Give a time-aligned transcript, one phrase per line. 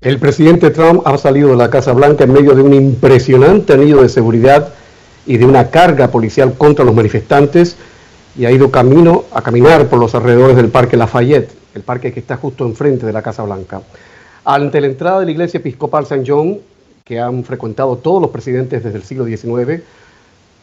[0.00, 4.00] El presidente Trump ha salido de la Casa Blanca en medio de un impresionante anillo
[4.00, 4.72] de seguridad
[5.26, 7.76] y de una carga policial contra los manifestantes
[8.36, 12.20] y ha ido camino a caminar por los alrededores del Parque Lafayette, el parque que
[12.20, 13.82] está justo enfrente de la Casa Blanca.
[14.44, 16.22] Ante la entrada de la iglesia episcopal St.
[16.24, 16.58] John,
[17.04, 19.82] que han frecuentado todos los presidentes desde el siglo XIX,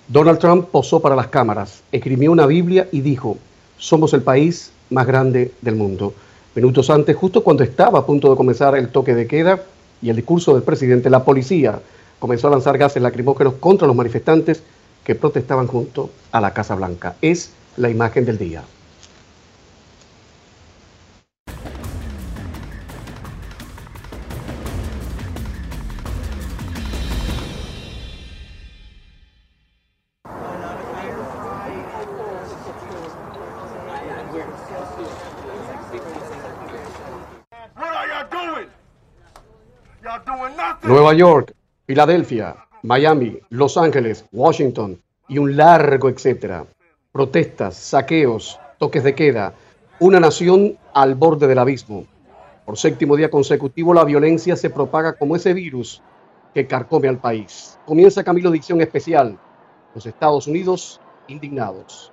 [0.07, 3.37] Donald Trump posó para las cámaras, escribió una Biblia y dijo,
[3.77, 6.13] somos el país más grande del mundo.
[6.55, 9.59] Minutos antes, justo cuando estaba a punto de comenzar el toque de queda
[10.01, 11.81] y el discurso del presidente, la policía
[12.17, 14.63] comenzó a lanzar gases lacrimógenos contra los manifestantes
[15.03, 17.17] que protestaban junto a la Casa Blanca.
[17.21, 18.63] Es la imagen del día.
[40.87, 41.55] Nueva York,
[41.87, 46.67] Filadelfia, Miami, Los Ángeles, Washington y un largo etcétera.
[47.11, 49.55] Protestas, saqueos, toques de queda,
[49.99, 52.05] una nación al borde del abismo.
[52.67, 56.03] Por séptimo día consecutivo la violencia se propaga como ese virus
[56.53, 57.79] que carcome al país.
[57.87, 59.39] Comienza Camilo Dicción Especial.
[59.95, 62.11] Los Estados Unidos indignados.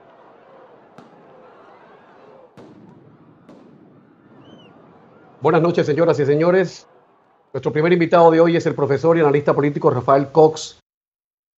[5.42, 6.88] Buenas noches, señoras y señores.
[7.52, 10.78] Nuestro primer invitado de hoy es el profesor y analista político Rafael Cox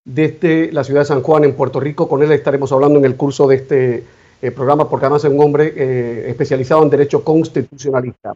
[0.04, 2.08] desde la ciudad de San Juan, en Puerto Rico.
[2.08, 4.04] Con él estaremos hablando en el curso de este
[4.42, 8.34] eh, programa porque además es un hombre eh, especializado en derecho constitucionalista.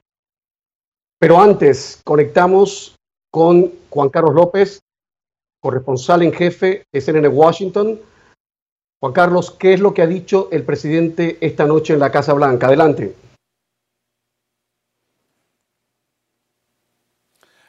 [1.19, 2.95] Pero antes, conectamos
[3.29, 4.79] con Juan Carlos López,
[5.61, 7.98] corresponsal en jefe de CNN Washington.
[9.01, 12.34] Juan Carlos, ¿qué es lo que ha dicho el presidente esta noche en la Casa
[12.34, 12.69] Blanca?
[12.69, 13.17] Adelante.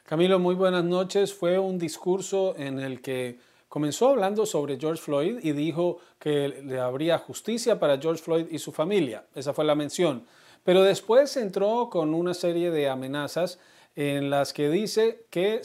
[0.09, 1.35] Camilo, muy buenas noches.
[1.35, 6.79] Fue un discurso en el que comenzó hablando sobre George Floyd y dijo que le
[6.79, 9.25] habría justicia para George Floyd y su familia.
[9.35, 10.25] Esa fue la mención.
[10.63, 13.59] Pero después entró con una serie de amenazas
[13.95, 15.61] en las que dice que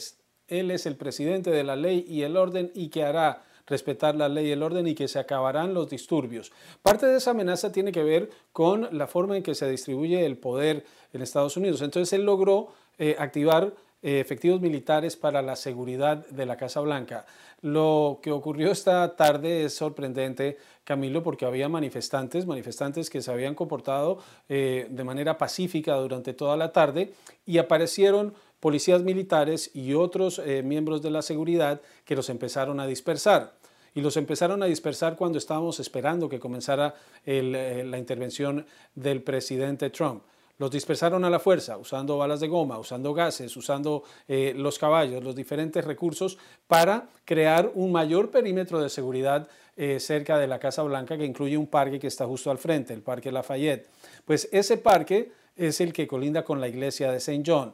[0.47, 4.29] él es el presidente de la ley y el orden y que hará respetar la
[4.29, 6.51] ley y el orden y que se acabarán los disturbios.
[6.83, 10.37] Parte de esa amenaza tiene que ver con la forma en que se distribuye el
[10.37, 11.81] poder en Estados Unidos.
[11.81, 12.67] Entonces él logró
[12.99, 13.73] eh, activar
[14.05, 17.25] efectivos militares para la seguridad de la Casa Blanca.
[17.61, 23.55] Lo que ocurrió esta tarde es sorprendente, Camilo, porque había manifestantes, manifestantes que se habían
[23.55, 27.13] comportado eh, de manera pacífica durante toda la tarde
[27.47, 32.85] y aparecieron policías militares y otros eh, miembros de la seguridad que los empezaron a
[32.85, 33.53] dispersar
[33.95, 36.93] y los empezaron a dispersar cuando estábamos esperando que comenzara
[37.25, 40.21] la intervención del presidente Trump.
[40.57, 45.23] Los dispersaron a la fuerza, usando balas de goma, usando gases, usando eh, los caballos,
[45.23, 50.83] los diferentes recursos para crear un mayor perímetro de seguridad eh, cerca de la Casa
[50.83, 53.89] Blanca que incluye un parque que está justo al frente, el Parque Lafayette.
[54.23, 57.43] Pues ese parque es el que colinda con la iglesia de St.
[57.45, 57.73] John.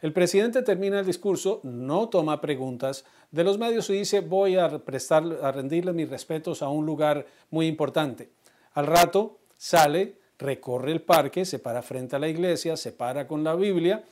[0.00, 4.68] El presidente termina el discurso, no toma preguntas de los medios y dice voy a,
[4.84, 8.30] prestar, a rendirle mis respetos a un lugar muy importante.
[8.74, 13.42] Al rato sale recorre el parque, se para frente a la iglesia, se para con
[13.42, 14.04] la Biblia.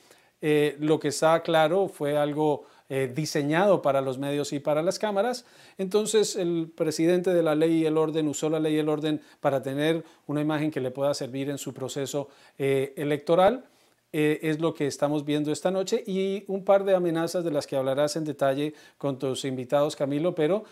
[0.43, 4.99] Eh, lo que está claro fue algo eh, diseñado para los medios y para las
[4.99, 5.45] cámaras.
[5.77, 9.21] Entonces el presidente de la ley y el orden usó la ley y el orden
[9.41, 13.65] para tener una imagen que le pueda servir en su proceso eh, electoral.
[14.13, 17.77] es lo que estamos viendo esta noche y un par de amenazas de las que
[17.77, 20.65] hablarás en detalle con tus invitados, Camilo, pero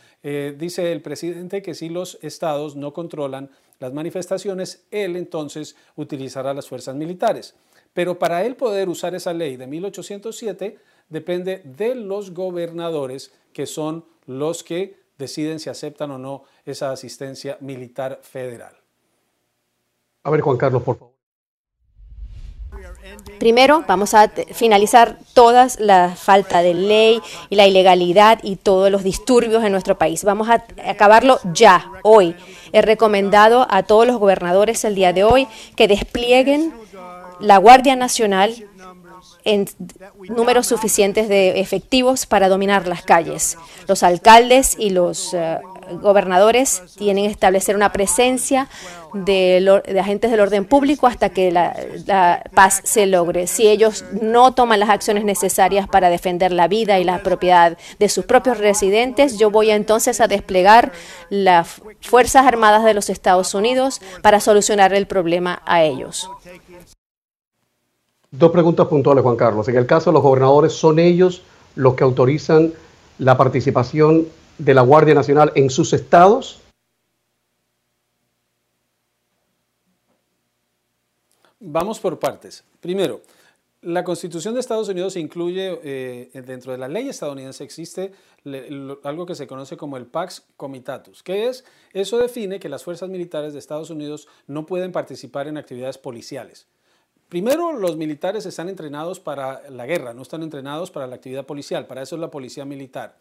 [0.58, 6.68] dice el presidente que si los estados no controlan las manifestaciones, él entonces utilizará las
[6.68, 7.54] fuerzas militares.
[7.92, 10.78] Pero para él poder usar esa ley de 1807
[11.08, 17.56] depende de los gobernadores, que son los que deciden si aceptan o no esa asistencia
[17.60, 18.76] militar federal.
[20.22, 21.17] A ver, Juan Carlos, por favor.
[23.38, 27.20] Primero, vamos a finalizar toda la falta de ley
[27.50, 30.24] y la ilegalidad y todos los disturbios en nuestro país.
[30.24, 32.34] Vamos a acabarlo ya, hoy.
[32.72, 35.46] He recomendado a todos los gobernadores el día de hoy
[35.76, 36.74] que desplieguen
[37.40, 38.54] la Guardia Nacional
[39.44, 39.68] en
[40.28, 43.56] números suficientes de efectivos para dominar las calles.
[43.86, 45.58] Los alcaldes y los eh,
[46.00, 48.68] gobernadores tienen que establecer una presencia
[49.14, 53.46] de, agentes del orden público hasta que la, paz se logre.
[53.46, 58.08] Si ellos no toman las acciones necesarias para defender la vida y la propiedad de
[58.08, 60.92] sus propios residentes, yo voy entonces a desplegar
[61.30, 66.30] las Fuerzas Armadas de los Estados Unidos para solucionar el problema a ellos.
[68.30, 69.68] Dos preguntas puntuales, Juan Carlos.
[69.68, 71.42] En el caso de los gobernadores, ¿son ellos
[71.74, 72.72] los que autorizan
[73.18, 74.26] la participación
[74.58, 76.60] de la Guardia Nacional en sus estados?
[81.60, 82.62] Vamos por partes.
[82.80, 83.20] Primero,
[83.82, 88.12] la Constitución de Estados Unidos incluye, eh, dentro de la ley estadounidense existe
[89.04, 91.22] algo que se conoce como el Pax Comitatus.
[91.22, 91.64] ¿Qué es?
[91.92, 96.66] Eso define que las fuerzas militares de Estados Unidos no pueden participar en actividades policiales.
[97.28, 101.86] Primero, los militares están entrenados para la guerra, no están entrenados para la actividad policial,
[101.86, 103.16] para eso es la policía militar.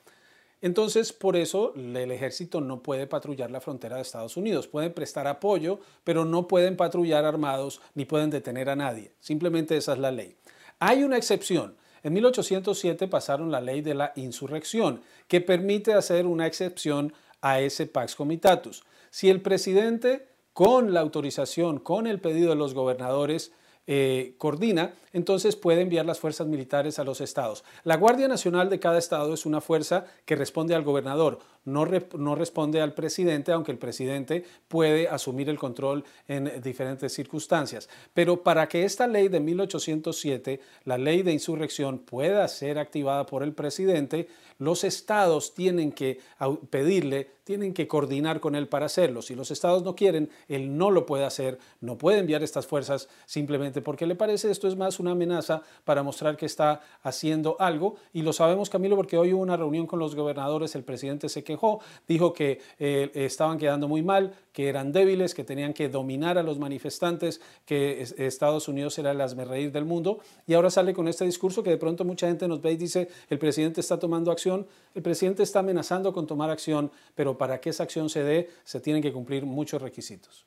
[0.62, 4.68] Entonces, por eso el ejército no puede patrullar la frontera de Estados Unidos.
[4.68, 9.14] Pueden prestar apoyo, pero no pueden patrullar armados ni pueden detener a nadie.
[9.20, 10.36] Simplemente esa es la ley.
[10.80, 11.76] Hay una excepción.
[12.04, 17.86] En 1807 pasaron la ley de la insurrección, que permite hacer una excepción a ese
[17.86, 18.84] Pax Comitatus.
[19.10, 23.52] Si el presidente, con la autorización, con el pedido de los gobernadores,
[23.88, 27.64] eh, coordina, entonces puede enviar las fuerzas militares a los estados.
[27.84, 31.86] La Guardia Nacional de cada estado es una fuerza que responde al gobernador, no,
[32.18, 37.90] no responde al presidente, aunque el presidente puede asumir el control en diferentes circunstancias.
[38.14, 43.44] Pero para que esta ley de 1807, la ley de insurrección, pueda ser activada por
[43.44, 44.30] el presidente,
[44.60, 46.20] los estados tienen que
[46.70, 49.22] pedirle, tienen que coordinar con él para hacerlo.
[49.22, 53.08] Si los estados no quieren, él no lo puede hacer, no puede enviar estas fuerzas
[53.26, 57.96] simplemente porque le parece esto es más una amenaza para mostrar que está haciendo algo.
[58.14, 61.44] Y lo sabemos, Camilo, porque hoy hubo una reunión con los gobernadores, el presidente se
[61.44, 66.38] quejó, dijo que eh, estaban quedando muy mal, que eran débiles, que tenían que dominar
[66.38, 70.20] a los manifestantes, que Estados Unidos era el reír del mundo.
[70.48, 73.08] Y ahora sale con este discurso que de pronto mucha gente nos ve y dice,
[73.30, 77.70] el presidente está tomando acción, el presidente está amenazando con tomar acción, pero para que
[77.70, 80.46] esa acción se dé se tienen que cumplir muchos requisitos.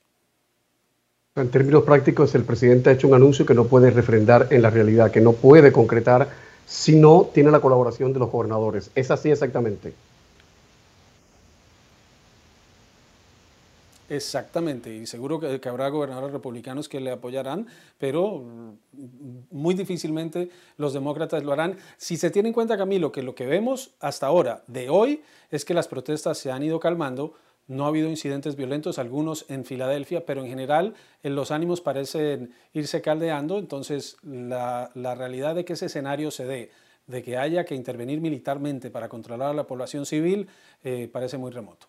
[1.37, 4.71] En términos prácticos, el presidente ha hecho un anuncio que no puede refrendar en la
[4.71, 6.29] realidad, que no puede concretar
[6.67, 8.91] si no tiene la colaboración de los gobernadores.
[8.97, 9.95] ¿Es así exactamente?
[14.09, 18.43] Exactamente, y seguro que, habrá gobernadores republicanos que le apoyarán, pero
[19.53, 21.77] muy difícilmente los demócratas lo harán.
[21.97, 25.23] Si se tiene en cuenta, Camilo, que lo que vemos hasta ahora de hoy
[25.53, 27.35] es que las protestas se han ido calmando,
[27.71, 33.01] no ha habido incidentes violentos, algunos en Filadelfia, pero en general los ánimos parecen irse
[33.01, 36.71] caldeando, entonces la, realidad de que ese escenario se dé,
[37.07, 40.49] de que haya que intervenir militarmente para controlar a la población civil,
[40.83, 41.87] eh, parece muy remoto.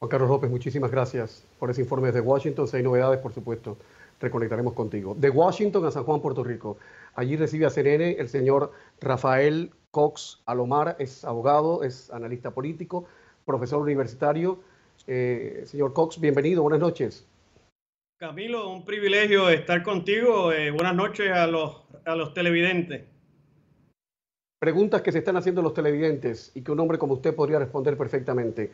[0.00, 2.68] Juan Carlos López, muchísimas gracias por ese informe de Washington.
[2.68, 3.78] Si hay novedades, por supuesto,
[4.20, 5.16] reconectaremos contigo.
[5.18, 6.76] De Washington a San Juan, Puerto Rico.
[7.14, 13.06] Allí recibe a CNN el señor Rafael Cox Alomar, es abogado, es analista político,
[13.44, 14.60] profesor universitario.
[15.06, 17.26] Eh, señor Cox, bienvenido, buenas noches.
[18.18, 20.52] Camilo, un privilegio estar contigo.
[20.52, 23.02] Eh, buenas noches a los, a los televidentes.
[24.58, 27.98] Preguntas que se están haciendo los televidentes y que un hombre como usted podría responder
[27.98, 28.72] perfectamente.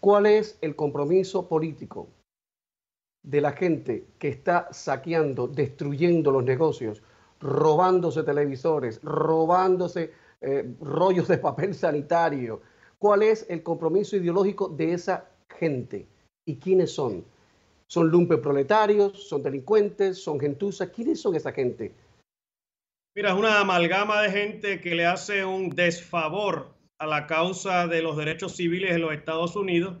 [0.00, 2.08] ¿Cuál es el compromiso político
[3.22, 7.02] de la gente que está saqueando, destruyendo los negocios,
[7.38, 12.60] robándose televisores, robándose eh, rollos de papel sanitario?
[13.00, 16.06] ¿Cuál es el compromiso ideológico de esa gente?
[16.44, 17.24] ¿Y quiénes son?
[17.86, 19.26] ¿Son lumpe proletarios?
[19.26, 20.22] ¿Son delincuentes?
[20.22, 20.92] ¿Son gentuza?
[20.92, 21.94] ¿Quiénes son esa gente?
[23.16, 28.02] Mira, es una amalgama de gente que le hace un desfavor a la causa de
[28.02, 29.96] los derechos civiles en los Estados Unidos.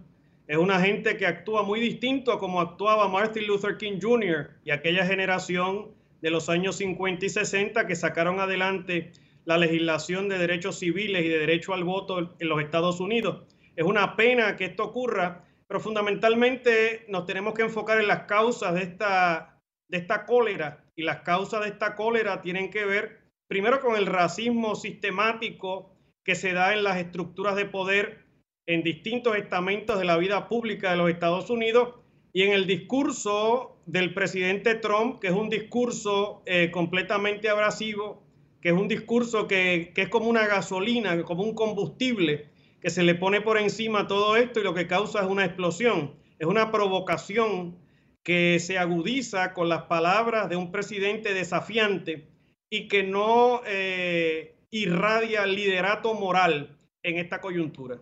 [0.46, 4.50] Es una gente que actúa muy distinto a como actuaba Martin Luther King Jr.
[4.62, 5.88] y aquella generación
[6.20, 9.10] de los años 50 y 60 que sacaron adelante
[9.44, 13.44] la legislación de derechos civiles y de derecho al voto en los Estados Unidos.
[13.76, 18.74] Es una pena que esto ocurra, pero fundamentalmente nos tenemos que enfocar en las causas
[18.74, 23.80] de esta, de esta cólera y las causas de esta cólera tienen que ver primero
[23.80, 28.26] con el racismo sistemático que se da en las estructuras de poder
[28.66, 31.94] en distintos estamentos de la vida pública de los Estados Unidos
[32.32, 38.22] y en el discurso del presidente Trump, que es un discurso eh, completamente abrasivo,
[38.60, 42.48] que es un discurso que, que, es como una gasolina, como un combustible,
[42.80, 46.14] que se le pone por encima todo esto y lo que causa es una explosión,
[46.38, 47.76] es una provocación
[48.22, 52.28] que se agudiza con las palabras de un presidente desafiante
[52.70, 58.00] y que no eh, irradia liderato moral en esta coyuntura.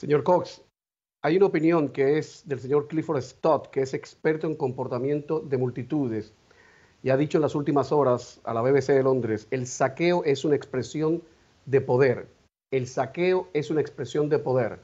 [0.00, 0.64] Señor Cox,
[1.22, 5.58] hay una opinión que es del señor Clifford Stott, que es experto en comportamiento de
[5.58, 6.34] multitudes,
[7.02, 10.44] y ha dicho en las últimas horas a la BBC de Londres, el saqueo es
[10.44, 11.22] una expresión
[11.66, 12.28] de poder.
[12.70, 14.78] El saqueo es una expresión de poder.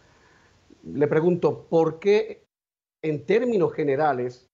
[0.84, 2.44] Le pregunto, ¿por qué
[3.02, 4.48] en términos generales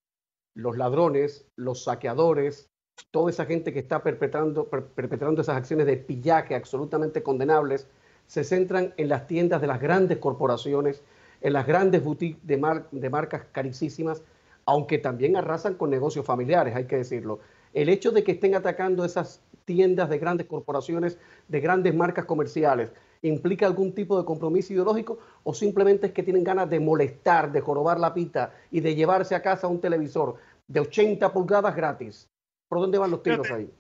[0.54, 2.68] los ladrones, los saqueadores,
[3.10, 7.88] toda esa gente que está perpetrando, perpetrando esas acciones de pillaje absolutamente condenables,
[8.26, 11.02] se centran en las tiendas de las grandes corporaciones,
[11.40, 14.22] en las grandes boutiques de, de marcas carísimas,
[14.66, 17.40] aunque también arrasan con negocios familiares, hay que decirlo.
[17.74, 22.92] El hecho de que estén atacando esas tiendas de grandes corporaciones, de grandes marcas comerciales,
[23.22, 27.60] implica algún tipo de compromiso ideológico o simplemente es que tienen ganas de molestar, de
[27.60, 30.36] jorobar la pita y de llevarse a casa un televisor
[30.68, 32.28] de 80 pulgadas gratis.
[32.68, 33.70] ¿Por dónde van los tiros ahí?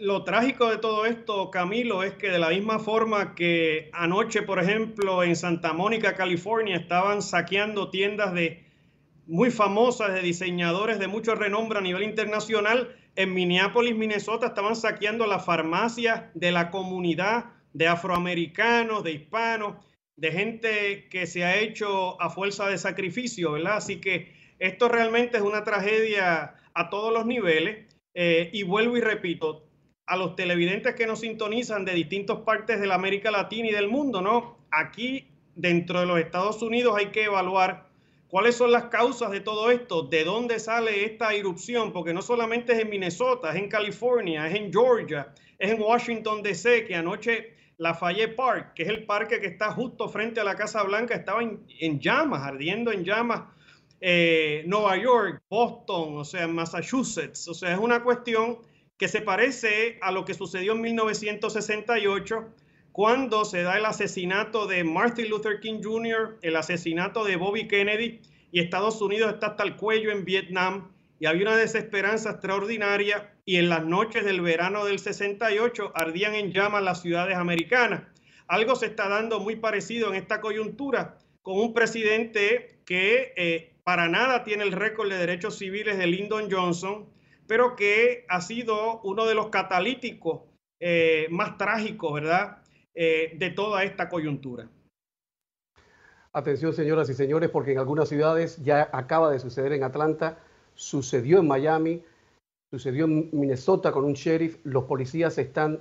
[0.00, 4.60] Lo trágico de todo esto, Camilo, es que de la misma forma que anoche, por
[4.60, 8.67] ejemplo, en Santa Mónica, California, estaban saqueando tiendas de
[9.28, 15.26] muy famosas de diseñadores de mucho renombre a nivel internacional, en Minneapolis, Minnesota, estaban saqueando
[15.26, 19.84] la farmacia de la comunidad de afroamericanos, de hispanos,
[20.16, 23.76] de gente que se ha hecho a fuerza de sacrificio, ¿verdad?
[23.76, 27.86] Así que esto realmente es una tragedia a todos los niveles.
[28.14, 29.68] Eh, y vuelvo y repito,
[30.06, 33.88] a los televidentes que nos sintonizan de distintas partes de la América Latina y del
[33.88, 34.58] mundo, ¿no?
[34.70, 37.87] Aquí, dentro de los Estados Unidos, hay que evaluar
[38.28, 40.02] ¿Cuáles son las causas de todo esto?
[40.02, 41.94] ¿De dónde sale esta irrupción?
[41.94, 46.42] Porque no solamente es en Minnesota, es en California, es en Georgia, es en Washington
[46.42, 50.56] DC, que anoche Lafayette Park, que es el parque que está justo frente a la
[50.56, 53.44] Casa Blanca, estaba en, llamas, ardiendo en llamas.
[53.98, 57.48] Eh, Nueva York, Boston, o sea, Massachusetts.
[57.48, 58.58] O sea, es una cuestión
[58.98, 62.46] que se parece a lo que sucedió en 1968
[62.98, 68.20] cuando se da el asesinato de Martin Luther King Jr., el asesinato de Bobby Kennedy,
[68.50, 70.90] y Estados Unidos está hasta el cuello en Vietnam,
[71.20, 76.50] y había una desesperanza extraordinaria, y en las noches del verano del 68 ardían en
[76.50, 78.02] llamas las ciudades americanas.
[78.48, 84.08] Algo se está dando muy parecido en esta coyuntura, con un presidente que eh, para
[84.08, 87.08] nada tiene el récord de derechos civiles de Lyndon Johnson,
[87.46, 90.40] pero que ha sido uno de los catalíticos
[90.80, 92.58] eh, más trágicos, ¿verdad?
[92.94, 94.68] Eh, de toda esta coyuntura.
[96.32, 100.38] Atención, señoras y señores, porque en algunas ciudades ya acaba de suceder en Atlanta,
[100.74, 102.04] sucedió en Miami,
[102.70, 105.80] sucedió en Minnesota con un sheriff, los policías están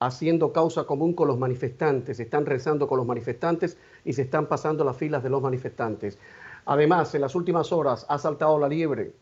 [0.00, 4.84] haciendo causa común con los manifestantes, están rezando con los manifestantes y se están pasando
[4.84, 6.18] las filas de los manifestantes.
[6.64, 9.14] Además, en las últimas horas ha saltado la liebre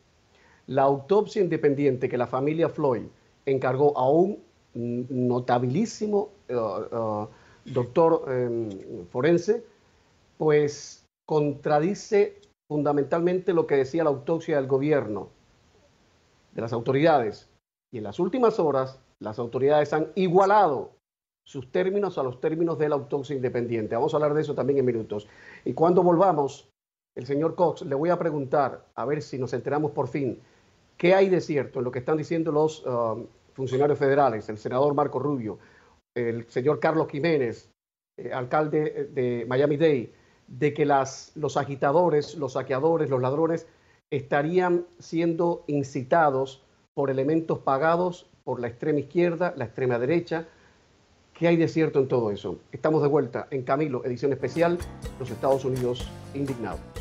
[0.67, 3.03] la autopsia independiente que la familia Floyd
[3.45, 4.43] encargó a un
[4.75, 7.27] notabilísimo eh, eh,
[7.67, 9.65] doctor em, forense,
[10.37, 15.29] pues contradice fundamentalmente lo que decía la autopsia del gobierno,
[16.53, 17.49] de las autoridades.
[17.93, 20.91] Y en las últimas horas, las autoridades han igualado
[21.47, 23.95] sus términos a los términos de la autopsia independiente.
[23.95, 25.29] Vamos a hablar de eso también en minutos.
[25.65, 26.69] Y cuando volvamos,
[27.15, 30.41] el señor Cox, le voy a preguntar, a ver si nos enteramos por fin,
[30.97, 34.95] qué hay de cierto en lo que están diciendo los um, funcionarios federales, el senador
[34.95, 35.59] Marco Rubio,
[36.15, 37.71] el señor Carlos Jiménez,
[38.17, 40.13] eh, alcalde de Miami-Dade,
[40.47, 43.67] de que las, los agitadores, los saqueadores, los ladrones
[44.11, 46.63] estarían siendo incitados
[46.95, 50.47] por elementos pagados por la extrema izquierda, la extrema derecha.
[51.33, 52.59] ¿Qué hay de cierto en todo eso?
[52.71, 54.79] Estamos de vuelta en Camilo, edición especial,
[55.19, 56.94] los Estados Unidos indignados.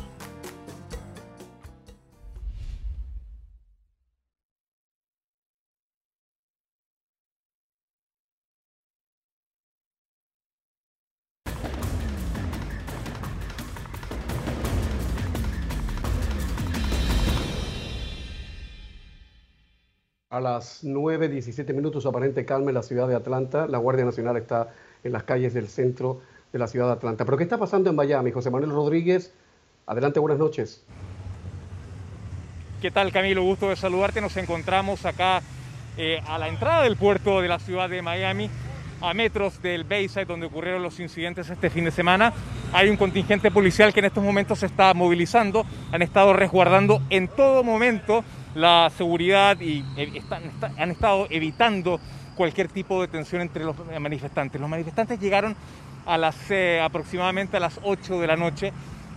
[20.34, 23.68] A las 9.17 minutos, aparente calma en la ciudad de Atlanta.
[23.68, 24.66] La Guardia Nacional está
[25.04, 26.22] en las calles del centro
[26.52, 27.24] de la ciudad de Atlanta.
[27.24, 28.32] Pero ¿qué está pasando en Miami?
[28.32, 29.32] José Manuel Rodríguez,
[29.86, 30.84] adelante, buenas noches.
[32.82, 33.44] ¿Qué tal, Camilo?
[33.44, 34.20] Gusto de saludarte.
[34.20, 35.40] Nos encontramos acá
[35.96, 38.50] eh, a la entrada del puerto de la ciudad de Miami,
[39.02, 42.32] a metros del Bayside, donde ocurrieron los incidentes este fin de semana.
[42.72, 45.64] Hay un contingente policial que en estos momentos se está movilizando.
[45.92, 48.24] Han estado resguardando en todo momento
[48.54, 50.22] la seguridad y eh,
[50.78, 52.00] han estado evitando
[52.34, 54.60] cualquier tipo de tensión entre los manifestantes.
[54.60, 55.56] Los manifestantes llegaron
[56.06, 58.72] a las eh, aproximadamente a las 8 de la noche.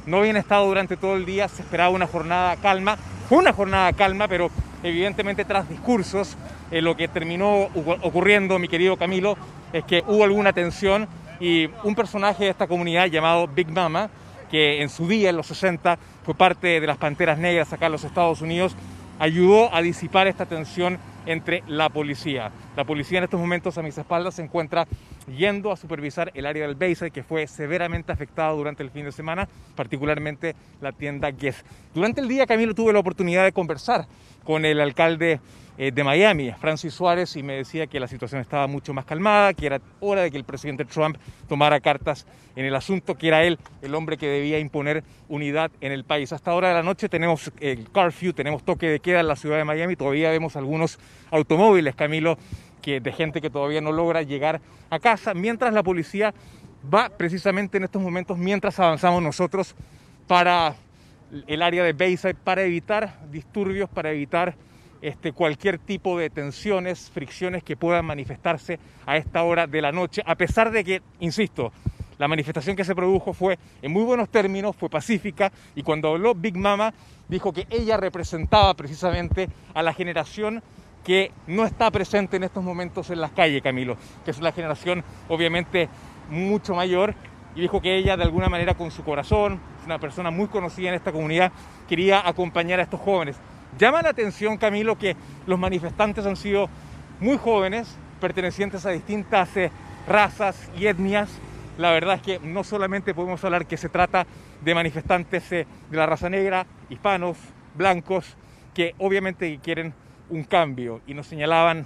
[0.05, 2.97] No habían estado durante todo el día, se esperaba una jornada calma.
[3.27, 4.49] Fue una jornada calma, pero
[4.83, 6.37] evidentemente tras discursos,
[6.71, 7.63] eh, lo que terminó
[8.03, 9.37] ocurriendo, mi querido Camilo,
[9.73, 11.07] es que hubo alguna tensión
[11.39, 14.09] y un personaje de esta comunidad llamado Big Mama,
[14.49, 17.91] que en su día, en los 60, fue parte de las Panteras Negras acá en
[17.91, 18.75] los Estados Unidos,
[19.19, 22.51] ayudó a disipar esta tensión entre la policía.
[22.75, 24.87] La policía en estos momentos a mis espaldas se encuentra
[25.27, 29.11] yendo a supervisar el área del Bayside que fue severamente afectado durante el fin de
[29.11, 31.65] semana, particularmente la tienda Guess.
[31.93, 34.07] Durante el día, Camilo, tuve la oportunidad de conversar
[34.47, 35.41] con el alcalde
[35.77, 39.53] eh, de Miami, Francis Suárez, y me decía que la situación estaba mucho más calmada,
[39.53, 41.17] que era hora de que el presidente Trump
[41.49, 42.25] tomara cartas
[42.55, 46.31] en el asunto, que era él el hombre que debía imponer unidad en el país.
[46.31, 49.57] Hasta ahora de la noche tenemos el curfew, tenemos toque de queda en la ciudad
[49.57, 50.97] de Miami, todavía vemos algunos
[51.29, 52.37] automóviles, Camilo,
[52.81, 56.33] que, de gente que todavía no logra llegar a casa, mientras la policía
[56.91, 59.75] va precisamente en estos momentos, mientras avanzamos nosotros
[60.25, 60.77] para
[61.47, 64.55] el área de Bayside, para evitar disturbios, para evitar
[65.01, 70.23] este, cualquier tipo de tensiones, fricciones que puedan manifestarse a esta hora de la noche,
[70.25, 71.71] a pesar de que, insisto,
[72.17, 76.33] la manifestación que se produjo fue en muy buenos términos, fue pacífica y cuando habló
[76.33, 76.93] Big Mama
[77.27, 80.63] dijo que ella representaba precisamente a la generación
[81.03, 85.03] que no está presente en estos momentos en las calles, Camilo, que es una generación
[85.29, 85.89] obviamente
[86.29, 87.13] mucho mayor
[87.55, 90.95] y dijo que ella de alguna manera con su corazón, una persona muy conocida en
[90.95, 91.51] esta comunidad,
[91.87, 93.37] quería acompañar a estos jóvenes.
[93.79, 95.15] Llama la atención, Camilo, que
[95.45, 96.69] los manifestantes han sido
[97.21, 99.71] muy jóvenes, pertenecientes a distintas eh,
[100.07, 101.29] razas y etnias.
[101.77, 104.27] La verdad es que no solamente podemos hablar que se trata
[104.61, 107.37] de manifestantes eh, de la raza negra, hispanos,
[107.75, 108.35] blancos,
[108.73, 109.93] que obviamente quieren
[110.29, 111.85] un cambio y nos señalaban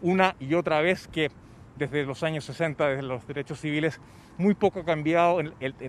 [0.00, 1.30] una y otra vez que
[1.76, 4.00] desde los años 60, desde los derechos civiles,
[4.38, 5.40] muy poco ha cambiado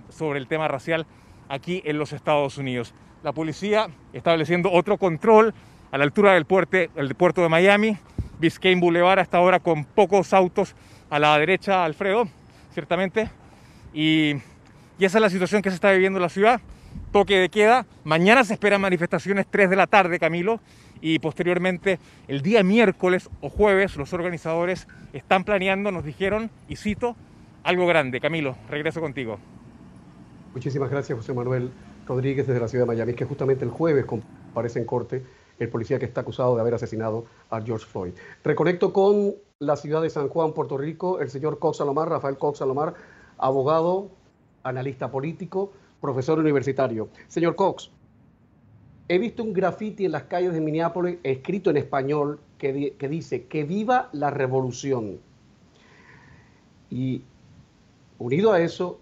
[0.10, 1.06] sobre el tema racial
[1.50, 5.54] aquí en los Estados Unidos la policía estableciendo otro control
[5.92, 7.98] a la altura del puerto, el puerto de Miami,
[8.40, 10.76] Biscayne Boulevard hasta ahora con pocos autos
[11.10, 12.28] a la derecha, Alfredo,
[12.74, 13.30] ciertamente.
[13.94, 14.36] Y,
[15.00, 16.60] y esa es la situación que se está viviendo en la ciudad.
[17.12, 17.86] Toque de queda.
[18.04, 20.60] Mañana se esperan manifestaciones 3 de la tarde, Camilo.
[21.00, 27.16] Y posteriormente, el día miércoles o jueves, los organizadores están planeando, nos dijeron, y cito,
[27.64, 28.20] algo grande.
[28.20, 29.40] Camilo, regreso contigo.
[30.54, 31.72] Muchísimas gracias, José Manuel.
[32.06, 35.24] Rodríguez desde la ciudad de Miami, que justamente el jueves comparece en corte
[35.60, 38.14] el policía que está acusado de haber asesinado a George Floyd.
[38.44, 42.60] Reconecto con la ciudad de San Juan, Puerto Rico, el señor Cox Salomar, Rafael Cox
[42.60, 42.94] Salomar,
[43.38, 44.10] abogado,
[44.64, 47.10] analista político, profesor universitario.
[47.28, 47.92] Señor Cox,
[49.08, 53.46] he visto un graffiti en las calles de Minneapolis escrito en español que, que dice
[53.46, 55.20] que viva la revolución.
[56.90, 57.24] Y
[58.20, 59.00] unido a eso,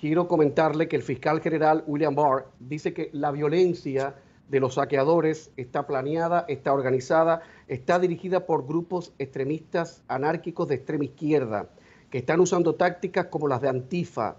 [0.00, 4.14] quiero comentarle que el fiscal general William Barr dice que la violencia
[4.48, 11.04] de los saqueadores está planeada, está organizada, está dirigida por grupos extremistas anárquicos de extrema
[11.04, 11.68] izquierda,
[12.10, 14.38] que están usando tácticas como las de Antifa.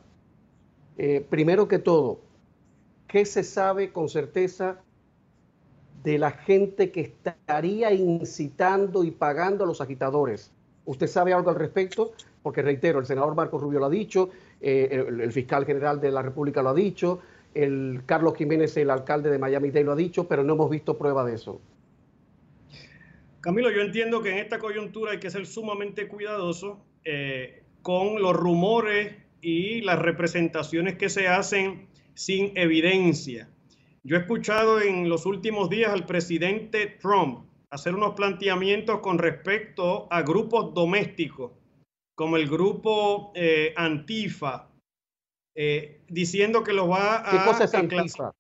[0.97, 2.21] Eh, primero que todo,
[3.08, 4.80] ¿qué se sabe con certeza
[6.04, 10.52] de la gente que estaría incitando y pagando a los agitadores?
[10.86, 12.13] ¿Usted sabe algo al respecto?
[12.41, 16.21] Porque reitero, el senador Marco Rubio lo ha dicho, eh, el, fiscal general de la
[16.21, 17.19] República lo ha dicho,
[17.54, 21.26] el Carlos Jiménez, el alcalde de Miami-Dade lo ha dicho, pero no hemos visto prueba
[21.26, 21.60] de eso.
[23.41, 28.36] Camilo, yo entiendo que en esta coyuntura hay que ser sumamente cuidadoso eh, con los
[28.36, 33.50] rumores y las representaciones que se hacen sin evidencia.
[34.04, 40.08] Yo he escuchado en los últimos días al presidente Trump hacer unos planteamientos con respecto
[40.12, 41.52] a grupos domésticos
[42.21, 44.69] como el grupo eh, Antifa,
[45.55, 47.31] eh, diciendo que lo va a...
[47.31, 48.31] ¿Qué cosa es Antifa?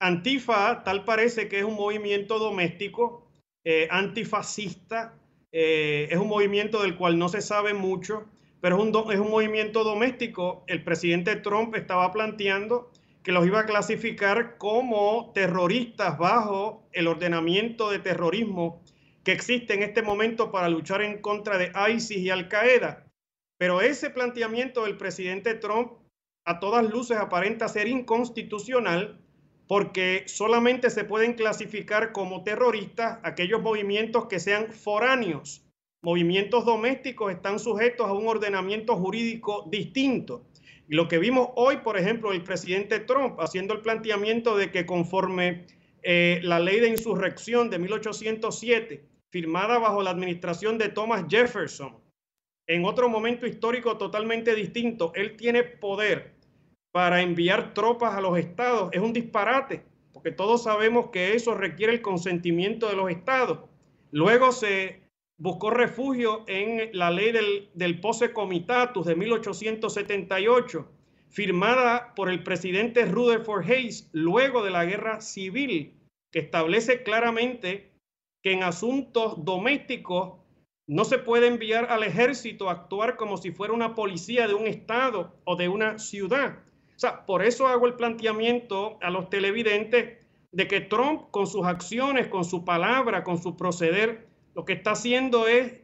[0.00, 3.30] Antifa tal parece que es un movimiento doméstico,
[3.64, 5.14] eh, antifascista,
[5.52, 8.24] es un movimiento del cual no se sabe mucho,
[8.60, 10.64] pero es un, es un movimiento doméstico.
[10.66, 12.90] El presidente Trump estaba planteando
[13.22, 18.82] que los iba a clasificar como terroristas bajo el ordenamiento de terrorismo
[19.24, 23.06] que existe en este momento para luchar en contra de ISIS y Al Qaeda.
[23.58, 25.92] Pero ese planteamiento del presidente Trump
[26.44, 29.20] a todas luces aparenta ser inconstitucional
[29.68, 35.64] porque solamente se pueden clasificar como terroristas aquellos movimientos que sean foráneos.
[36.02, 40.44] Movimientos domésticos están sujetos a un ordenamiento jurídico distinto.
[40.88, 44.84] Y lo que vimos hoy, por ejemplo, el presidente Trump haciendo el planteamiento de que
[44.84, 45.66] conforme
[46.02, 51.96] eh, la ley de insurrección de 1807 firmada bajo la administración de Thomas Jefferson,
[52.66, 56.34] en otro momento histórico totalmente distinto, él tiene poder
[56.92, 58.90] para enviar tropas a los estados.
[58.92, 63.70] Es un disparate, porque todos sabemos que eso requiere el consentimiento de los estados.
[64.10, 65.00] Luego se
[65.38, 70.92] buscó refugio en la ley del, del Posse Comitatus de 1878,
[71.30, 75.94] firmada por el presidente Rutherford Hayes luego de la guerra civil,
[76.30, 77.91] que establece claramente
[78.42, 80.40] que en asuntos domésticos
[80.86, 84.66] no se puede enviar al ejército a actuar como si fuera una policía de un
[84.66, 86.58] estado o de una ciudad.
[86.96, 90.18] O sea, por eso hago el planteamiento a los televidentes
[90.50, 94.92] de que Trump con sus acciones, con su palabra, con su proceder, lo que está
[94.92, 95.80] haciendo es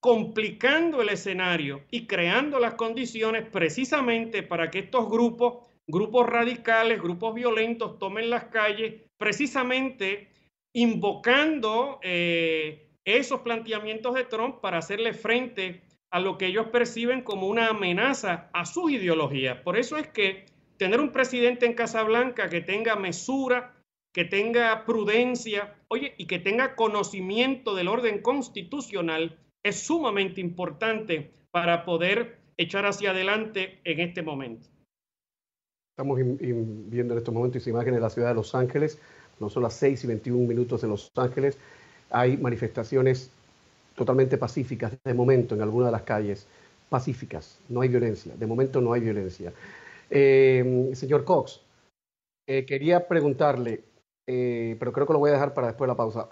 [0.00, 7.34] complicando el escenario y creando las condiciones precisamente para que estos grupos, grupos radicales, grupos
[7.34, 10.31] violentos, tomen las calles, precisamente
[10.74, 17.48] invocando eh, esos planteamientos de Trump para hacerle frente a lo que ellos perciben como
[17.48, 19.58] una amenaza a sus ideologías.
[19.62, 20.44] Por eso es que
[20.76, 23.74] tener un presidente en Casablanca que tenga mesura,
[24.12, 31.84] que tenga prudencia, oye, y que tenga conocimiento del orden constitucional es sumamente importante para
[31.84, 34.68] poder echar hacia adelante en este momento.
[35.96, 39.00] Estamos viendo en estos momentos imágenes de la ciudad de Los Ángeles,
[39.42, 41.58] no son las 6 y 21 minutos en Los Ángeles,
[42.10, 43.30] hay manifestaciones
[43.96, 46.46] totalmente pacíficas de momento en alguna de las calles,
[46.88, 49.52] pacíficas, no hay violencia, de momento no hay violencia.
[50.08, 51.60] Eh, señor Cox,
[52.46, 53.82] eh, quería preguntarle,
[54.26, 56.28] eh, pero creo que lo voy a dejar para después de la pausa.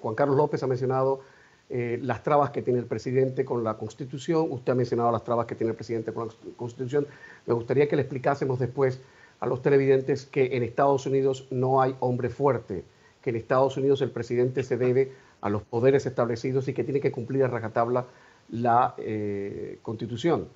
[0.00, 1.20] Juan Carlos López ha mencionado
[1.68, 5.54] las trabas que tiene el presidente con la Constitución, usted ha mencionado las trabas que
[5.54, 7.06] tiene el presidente con la Constitución.
[7.46, 9.00] Me gustaría que le explicásemos después
[9.42, 12.84] a los televidentes que en Estados Unidos no hay hombre fuerte,
[13.20, 17.00] que en Estados Unidos el presidente se debe a los poderes establecidos y que tiene
[17.00, 18.06] que cumplir a rajatabla
[18.50, 20.46] la eh, constitución.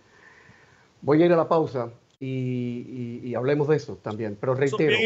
[1.03, 4.97] Voy a ir a la pausa y, hablemos de eso también, pero reitero.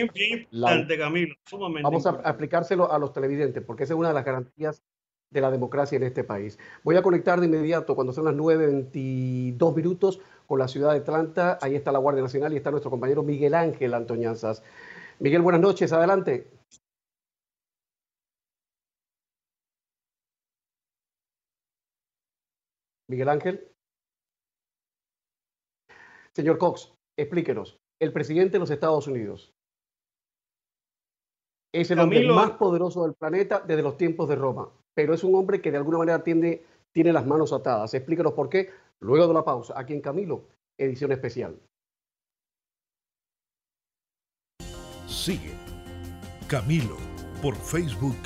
[1.82, 4.82] vamos a aplicárselo a los televidentes porque esa es una de las garantías
[5.30, 6.58] de la democracia en este país.
[6.82, 11.58] Voy a conectar de inmediato cuando son las 9.22 minutos con la ciudad de Atlanta.
[11.62, 14.62] Ahí está la Guardia Nacional y está nuestro compañero Miguel Ángel Antoñanzas.
[15.20, 16.50] Miguel, buenas noches, adelante.
[23.08, 23.68] Miguel Ángel.
[26.32, 27.78] Señor Cox, explíquenos.
[28.00, 29.52] El presidente de los Estados Unidos
[31.72, 35.34] es el hombre más poderoso del planeta desde los tiempos de Roma, pero es un
[35.34, 37.94] hombre que de alguna manera tiene, tiene las manos atadas.
[37.94, 40.44] Explíquenos por qué luego de la pausa, aquí en Camilo,
[40.78, 41.58] edición especial.
[45.06, 45.52] Sigue
[46.48, 46.96] Camilo
[47.42, 48.16] por Facebook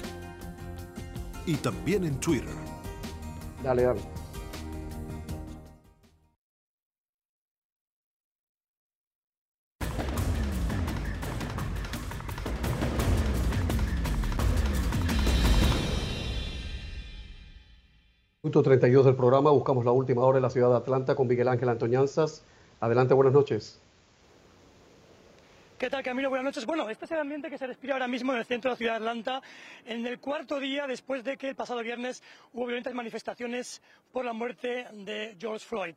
[1.47, 2.55] y también en Twitter.
[3.63, 4.14] Dale, dale.
[18.45, 21.49] Punto 32 del programa, buscamos la última hora en la ciudad de Atlanta con Miguel
[21.49, 22.45] Ángel Antoñanzas.
[22.79, 23.81] Adelante, buenas noches.
[25.79, 26.29] ¿Qué tal, Camilo?
[26.29, 26.67] Buenas noches.
[26.67, 28.77] Bueno, este es el ambiente que se respira ahora mismo en el centro de la
[28.77, 29.41] ciudad de Atlanta,
[29.87, 33.81] en el cuarto día después de que el pasado viernes hubo violentas manifestaciones
[34.13, 35.95] por la muerte de George Floyd.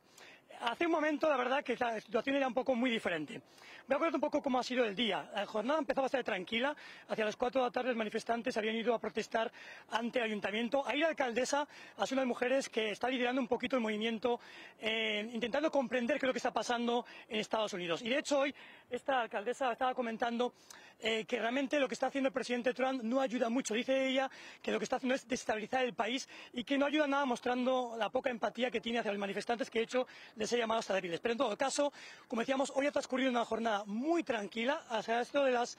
[0.60, 3.40] Hace un momento, la verdad, que la situación era un poco muy diferente.
[3.86, 5.30] Voy a contar un poco cómo ha sido el día.
[5.32, 6.74] La jornada empezaba a ser tranquila.
[7.08, 9.52] Hacia las cuatro de la tarde los manifestantes habían ido a protestar
[9.90, 10.84] ante el ayuntamiento.
[10.84, 14.40] Ahí la alcaldesa sido una de las mujeres que está liderando un poquito el movimiento,
[14.80, 18.02] eh, intentando comprender qué es lo que está pasando en Estados Unidos.
[18.02, 18.54] Y de hecho hoy
[18.90, 20.54] esta alcaldesa estaba comentando
[21.00, 23.74] eh, que realmente lo que está haciendo el presidente Trump no ayuda mucho.
[23.74, 24.28] Dice ella
[24.60, 27.94] que lo que está haciendo es desestabilizar el país y que no ayuda nada mostrando
[27.96, 30.94] la poca empatía que tiene hacia los manifestantes, que de hecho les he llamado hasta
[30.94, 31.20] débiles.
[31.20, 31.92] Pero en todo caso,
[32.26, 35.76] como decíamos, hoy ha transcurrido una jornada muy tranquila hasta esto de las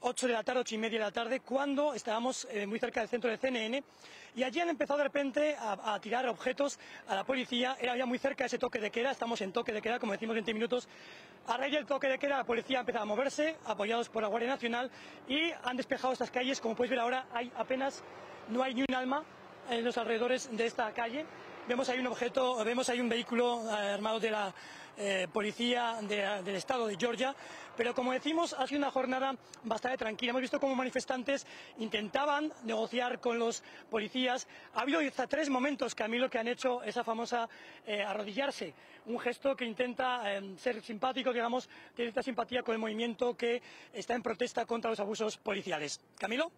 [0.00, 3.00] 8 de la tarde, ocho y media de la tarde, cuando estábamos eh, muy cerca
[3.00, 3.84] del centro de CNN
[4.34, 7.76] y allí han empezado de repente a, tirar objetos a la policía.
[7.80, 10.34] Era ya muy cerca ese toque de queda, estamos en toque de queda, como decimos
[10.34, 10.88] 20 minutos.
[11.46, 14.28] A raíz del toque de queda, la policía ha empezado a moverse, apoyados por la
[14.28, 14.90] Guardia Nacional,
[15.28, 16.60] y han despejado estas calles.
[16.60, 18.02] Como podéis ver ahora, hay apenas,
[18.48, 19.22] no hay ni un alma
[19.70, 21.26] en los alrededores de esta calle.
[21.68, 24.52] Vemos ahí un objeto, vemos ahí un vehículo eh, armado de la
[24.98, 27.36] eh, policía del estado de Georgia.
[27.76, 30.30] Pero como decimos, ha sido una jornada bastante tranquila.
[30.30, 31.46] Hemos visto cómo manifestantes
[31.78, 34.48] intentaban negociar con los policías.
[34.74, 37.48] Ha habido hasta tres momentos, Camilo, que han hecho esa famosa
[37.86, 38.74] eh, arrodillarse.
[39.06, 40.24] Un gesto que intenta
[40.58, 44.98] ser simpático, digamos, tiene esta simpatía con el movimiento que está en protesta contra los
[44.98, 46.00] abusos policiales.
[46.18, 46.50] Camilo.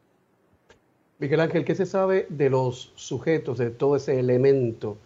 [1.25, 4.99] Miguel Ángel, ¿qué se sabe de los sujetos, de todo ese elemento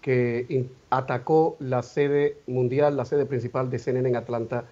[0.00, 4.66] que atacó la sede mundial, la sede principal de CNN en Atlanta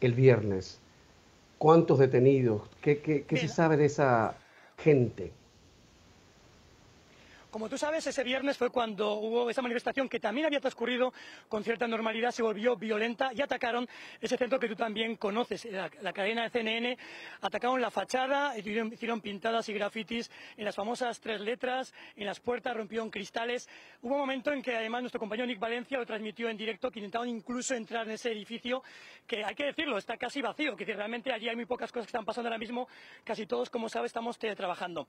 [0.00, 0.80] el viernes.
[1.58, 2.62] ¿Cuántos detenidos?
[2.82, 4.36] ¿Qué, se sabe de esa
[4.76, 5.30] gente?
[7.54, 11.14] Como tú sabes, ese viernes fue cuando hubo esa manifestación que también había transcurrido
[11.46, 13.88] con cierta normalidad, se volvió violenta y atacaron
[14.20, 16.98] ese centro que tú también conoces, la, cadena de CNN.
[17.42, 22.40] Atacaron la fachada, hicieron, hicieron pintadas y grafitis en las famosas tres letras, en las
[22.40, 23.68] puertas, rompieron cristales.
[24.02, 26.98] Hubo un momento en que además nuestro compañero Nick Valencia lo transmitió en directo, que
[26.98, 28.82] intentaban incluso entrar en ese edificio,
[29.28, 32.10] que hay que decirlo, está casi vacío, que realmente allí hay muy pocas cosas que
[32.10, 32.88] están pasando ahora mismo.
[33.22, 35.06] Casi todos, como sabes, estamos teletrabajando.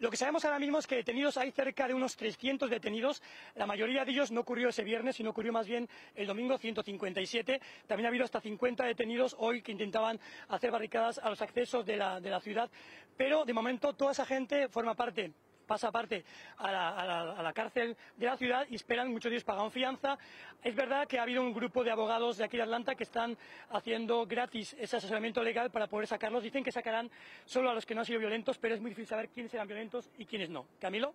[0.00, 3.22] Lo que sabemos ahora mismo es que detenidos hay cerca de unos 300 detenidos.
[3.54, 7.60] La mayoría de ellos no ocurrió ese viernes, sino ocurrió más bien el domingo 157.
[7.86, 11.98] También ha habido hasta 50 detenidos hoy que intentaban hacer barricadas a los accesos de
[11.98, 12.70] la, de la ciudad.
[13.18, 15.32] Pero de momento toda esa gente forma parte
[15.70, 16.24] pasa aparte
[16.58, 20.18] a la, cárcel de la ciudad y esperan, muchos de ellos pagan fianza.
[20.64, 23.38] Es verdad que ha habido un grupo de abogados de aquí de Atlanta que están
[23.70, 26.42] haciendo gratis ese asesoramiento legal para poder sacarlos.
[26.42, 27.08] Dicen que sacarán
[27.44, 29.68] solo a los que no han sido violentos, pero es muy difícil saber quiénes eran
[29.68, 30.66] violentos y quiénes no.
[30.80, 31.14] Camilo.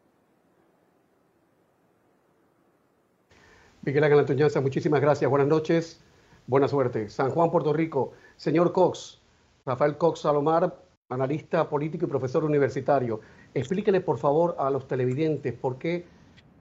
[3.81, 5.29] Miguel Ángel muchísimas gracias.
[5.29, 6.01] Buenas noches.
[6.47, 7.09] Buena suerte.
[7.09, 8.13] San Juan, Puerto Rico.
[8.37, 9.21] Señor Cox,
[9.65, 13.19] Rafael Cox Salomar, analista político y profesor universitario.
[13.55, 16.03] Explíquele, por favor, a los televidentes por qué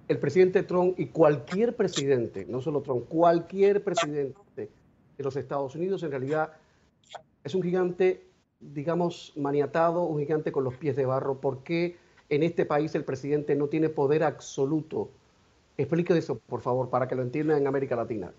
[0.07, 6.05] el presidente Trump y cualquier presidente, no solo Trump, cualquier presidente de los Estados Unidos
[6.05, 6.53] en realidad
[7.43, 8.29] es un gigante,
[8.61, 11.41] digamos, maniatado, un gigante con los pies de barro.
[11.41, 11.97] ¿Por qué
[12.29, 15.11] en este país el presidente no tiene poder absoluto?
[15.77, 18.33] Explique eso, por favor, para que lo entiendan en América Latina.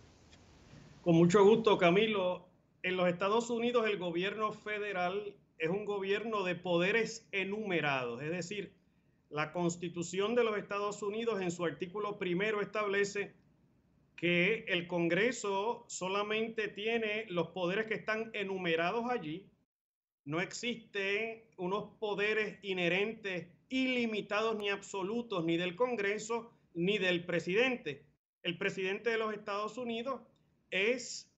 [1.04, 2.46] Con mucho gusto, Camilo.
[2.84, 8.74] En los Estados Unidos el gobierno federal es un gobierno de poderes enumerados, es decir,
[9.30, 13.34] la Constitución de los Estados Unidos en su artículo primero establece
[14.16, 19.50] que el Congreso solamente tiene los poderes que están enumerados allí.
[20.24, 28.06] No existen unos poderes inherentes, ilimitados ni absolutos, ni del Congreso ni del presidente.
[28.42, 30.22] El presidente de los Estados Unidos
[30.72, 31.30] es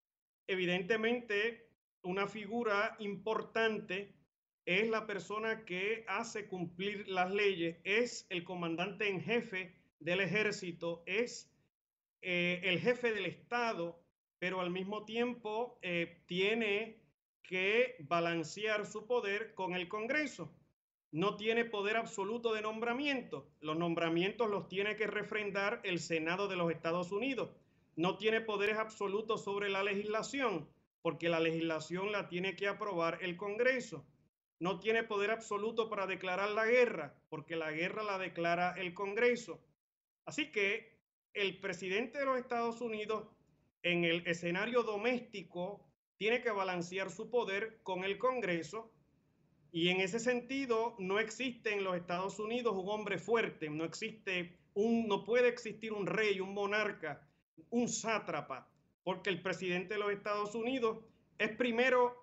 [0.47, 1.66] evidentemente
[2.07, 4.13] una figura importante,
[4.65, 11.03] es la persona que hace cumplir las leyes, es el comandante en jefe del ejército,
[11.05, 11.51] es
[12.21, 14.01] eh, el jefe del Estado,
[14.39, 17.01] pero al mismo tiempo eh, tiene
[17.43, 20.53] que balancear su poder con el Congreso.
[21.11, 23.49] No tiene poder absoluto de nombramiento.
[23.61, 27.49] Los nombramientos los tiene que refrendar el Senado de los Estados Unidos.
[27.95, 30.67] No tiene poderes absolutos sobre la legislación
[31.01, 34.05] porque la legislación la tiene que aprobar el Congreso.
[34.59, 39.63] No tiene poder absoluto para declarar la guerra, porque la guerra la declara el Congreso.
[40.25, 40.99] Así que
[41.33, 43.27] el presidente de los Estados Unidos
[43.83, 48.91] en el escenario doméstico tiene que balancear su poder con el Congreso
[49.71, 54.57] y en ese sentido no existe en los Estados Unidos un hombre fuerte, no existe
[54.73, 57.27] un no puede existir un rey, un monarca,
[57.69, 58.69] un sátrapa
[59.07, 60.97] porque el presidente de los Estados Unidos
[61.37, 62.13] es primero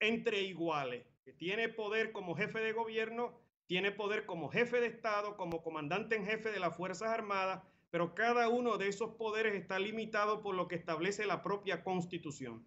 [0.00, 1.06] entre iguales,
[1.38, 6.26] tiene poder como jefe de gobierno, tiene poder como jefe de Estado, como comandante en
[6.26, 10.66] jefe de las Fuerzas Armadas, pero cada uno de esos poderes está limitado por lo
[10.66, 12.64] que establece la propia Constitución.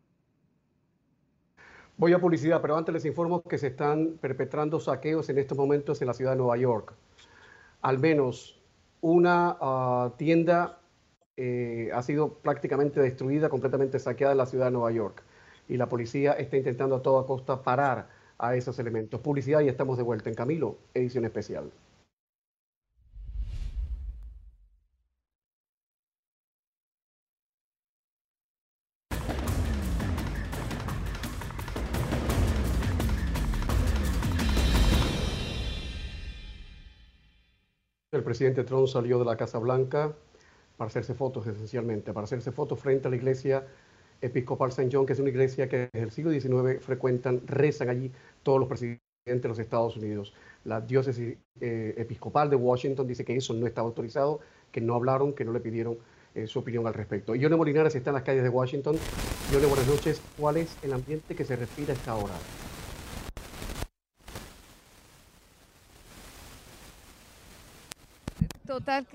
[1.97, 6.01] Voy a publicidad, pero antes les informo que se están perpetrando saqueos en estos momentos
[6.01, 6.93] en la ciudad de Nueva York.
[7.81, 8.57] Al menos
[9.01, 10.79] una ah, tienda
[11.37, 15.23] eh, ha sido prácticamente destruida, completamente saqueada la ciudad de Nueva York.
[15.67, 19.19] Y la policía está intentando a toda costa parar a esos elementos.
[19.21, 21.71] Publicidad y estamos de vuelta en Camilo, edición especial.
[38.11, 40.13] El presidente Trump salió de la Casa Blanca
[40.77, 43.65] para hacerse fotos esencialmente, para hacerse fotos frente a la iglesia
[44.21, 44.89] episcopal St.
[44.91, 48.69] John, que es una iglesia que desde el siglo XIX frecuentan, rezan allí todos los
[48.69, 50.33] presidentes de los Estados Unidos.
[50.63, 54.39] La diócesis eh, episcopal de Washington dice que eso no está autorizado,
[54.71, 55.97] que no hablaron, que no le pidieron
[56.35, 57.35] eh, su opinión al respecto.
[57.35, 58.95] Yone Molinares está en las calles de Washington.
[59.51, 60.21] Yone, buenas noches.
[60.37, 62.33] ¿Cuál es el ambiente que se respira a esta hora?
[68.73, 69.05] Total,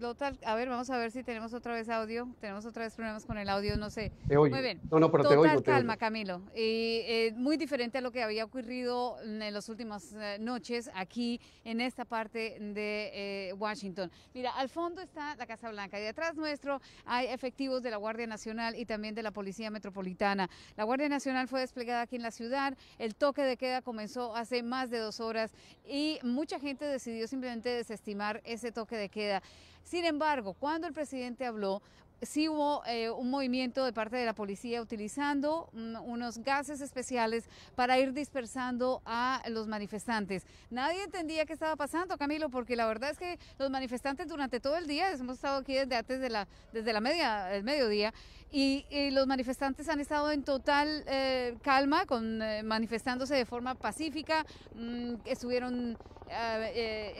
[0.00, 2.26] total, a ver, vamos a ver si tenemos otra vez audio.
[2.40, 4.10] Tenemos otra vez problemas con el audio, no sé.
[4.28, 4.80] Muy bien.
[4.90, 6.42] No, no, pero total te oigo, calma, Camilo.
[6.52, 11.40] Y, eh, muy diferente a lo que había ocurrido en las últimas eh, noches aquí
[11.62, 13.10] en esta parte de
[13.50, 14.10] eh, Washington.
[14.34, 18.26] Mira, al fondo está la Casa Blanca y detrás nuestro hay efectivos de la Guardia
[18.26, 20.50] Nacional y también de la Policía Metropolitana.
[20.76, 22.76] La Guardia Nacional fue desplegada aquí en la ciudad.
[22.98, 25.52] El toque de queda comenzó hace más de dos horas
[25.86, 29.42] y mucha gente decidió simplemente desestimar ese toque toque de queda.
[29.82, 31.82] Sin embargo, cuando el presidente habló,
[32.22, 37.44] sí hubo eh, un movimiento de parte de la policía utilizando mm, unos gases especiales
[37.76, 40.44] para ir dispersando a los manifestantes.
[40.70, 44.76] Nadie entendía qué estaba pasando, Camilo, porque la verdad es que los manifestantes durante todo
[44.76, 48.12] el día, hemos estado aquí desde antes de la, desde la media, el mediodía,
[48.50, 54.44] y, los manifestantes han estado en total eh, calma, con, eh, manifestándose de forma pacífica,
[54.74, 55.98] mm, estuvieron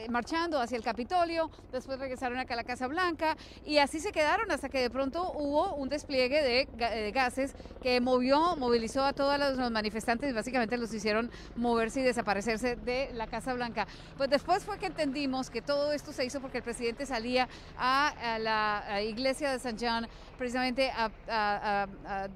[0.08, 4.50] marchando hacia el Capitolio, después regresaron acá a la Casa Blanca y así se quedaron
[4.50, 9.70] hasta que de pronto hubo un despliegue de, gases que movió, movilizó a todos los
[9.70, 13.86] manifestantes y básicamente los hicieron moverse y desaparecerse de la Casa Blanca.
[14.16, 18.38] Pues después fue que entendimos que todo esto se hizo porque el presidente salía a,
[18.40, 21.86] la iglesia de San John precisamente a,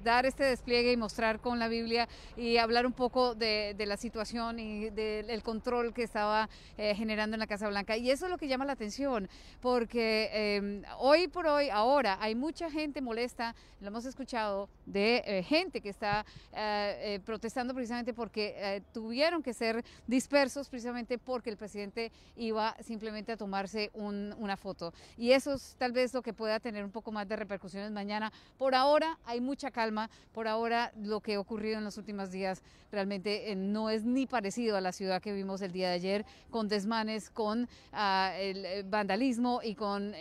[0.03, 4.59] dar este despliegue y mostrar con la Biblia y hablar un poco de, la situación
[4.59, 7.97] y del control que estaba eh, generando en la Casa Blanca.
[7.97, 9.29] Y eso es lo que llama la atención,
[9.61, 15.43] porque eh, hoy por hoy, ahora, hay mucha gente molesta, lo hemos escuchado, de eh,
[15.43, 22.11] gente que está eh, protestando precisamente porque tuvieron que ser dispersos precisamente porque el presidente
[22.35, 24.93] iba simplemente a tomarse una foto.
[25.17, 28.31] Y eso es tal vez lo que pueda tener un poco más de repercusiones mañana.
[28.57, 32.61] Por ahora hay mucha calma, por ahora lo que ha ocurrido en los últimos días
[32.91, 36.67] realmente no es ni parecido a la ciudad que vimos el día de ayer, con
[36.67, 40.11] desmanes, con ah, el vandalismo y con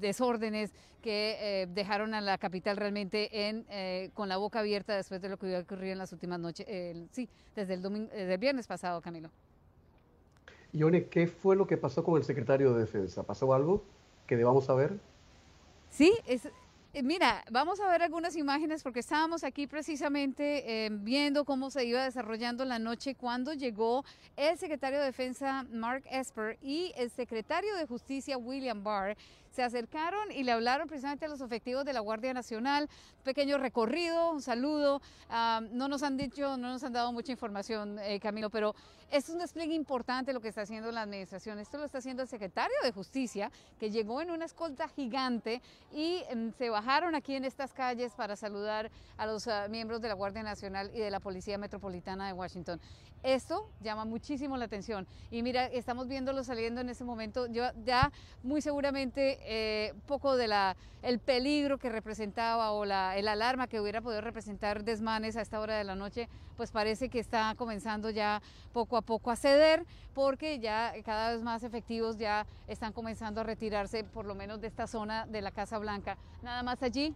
[0.00, 5.20] desórdenes que eh, dejaron a la capital realmente en, eh, con la boca abierta después
[5.20, 6.66] de lo que había ocurrido en las últimas noches,
[7.10, 9.30] sí, desde el, domingo, desde el viernes pasado, Camilo.
[10.72, 13.24] Ione, ¿qué fue lo que pasó con el secretario de Defensa?
[13.24, 13.84] ¿Pasó algo
[14.26, 14.98] que debamos saber?
[15.90, 16.52] Sí, es, eh,
[17.00, 22.66] Mira, vamos a ver algunas imágenes porque estábamos aquí precisamente viendo cómo se iba desarrollando
[22.66, 24.04] la noche cuando llegó
[24.36, 29.16] el secretario de Defensa Mark Esper y el secretario de Justicia William Barr.
[29.52, 32.88] Se acercaron y le hablaron precisamente a los efectivos de la Guardia Nacional,
[33.22, 38.18] pequeño recorrido, un saludo, no nos han dicho, no nos han dado mucha información, eh,
[38.18, 38.74] Camilo, pero
[39.10, 41.58] es un despliegue importante lo que está haciendo la administración.
[41.58, 45.60] Esto lo está haciendo el secretario de Justicia, que llegó en una escolta gigante
[45.92, 50.08] y em, se bajaron aquí en estas calles para saludar a los ah, miembros de
[50.08, 52.80] la Guardia Nacional y de la Policía Metropolitana de Washington.
[53.22, 55.06] Esto llama muchísimo la atención.
[55.30, 57.46] Y mira, estamos viéndolo saliendo en ese momento.
[57.46, 58.10] Yo ya
[58.42, 63.80] muy seguramente eh, poco de la el peligro que representaba o la el alarma que
[63.80, 68.10] hubiera podido representar desmanes a esta hora de la noche, pues parece que está comenzando
[68.10, 68.40] ya
[68.72, 73.44] poco a poco a ceder, porque ya cada vez más efectivos ya están comenzando a
[73.44, 76.16] retirarse por lo menos de esta zona de la Casa Blanca.
[76.42, 77.14] Nada más allí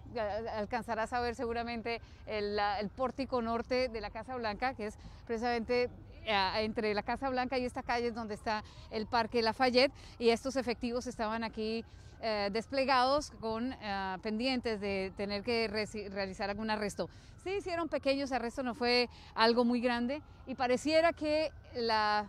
[0.53, 5.89] alcanzarás a ver seguramente el, el pórtico norte de la Casa Blanca, que es precisamente
[6.27, 10.31] eh, entre la Casa Blanca y esta calle es donde está el Parque Lafayette y
[10.31, 11.85] estos efectivos estaban aquí
[12.21, 17.09] eh, desplegados con eh, pendientes de tener que realizar algún arresto.
[17.45, 22.27] Sí hicieron pequeños arrestos, no fue algo muy grande y pareciera que la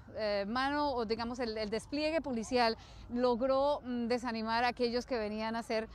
[0.48, 2.78] mano o digamos el, despliegue policial
[3.14, 5.88] logró mm, desanimar a aquellos que venían a hacer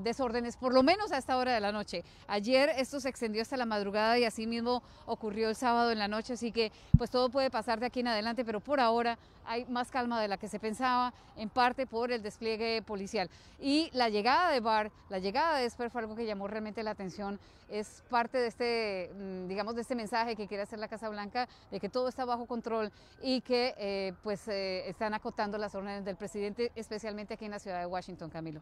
[0.00, 2.02] desórdenes, por lo menos a esta hora de la noche.
[2.28, 6.08] Ayer esto se extendió hasta la madrugada y así mismo ocurrió el sábado en la
[6.08, 9.18] noche, así que pues todo puede pasar de aquí en adelante, pero por ahora
[9.50, 13.28] hay más calma de la que se pensaba, en parte por el despliegue policial.
[13.58, 16.92] Y la llegada de Barr, la llegada de Esper fue algo que llamó realmente la
[16.92, 21.08] atención, es parte de este, mm, digamos, de este mensaje que quiere hacer la Casa
[21.08, 25.74] Blanca, de que todo está bajo control y que eh, pues eh, están acotando las
[25.74, 28.60] órdenes del presidente, especialmente aquí en la ciudad de Washington, Camilo.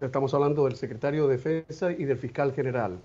[0.00, 2.98] Estamos hablando del secretario de Defensa y del fiscal general